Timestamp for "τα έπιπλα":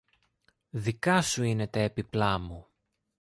1.67-2.39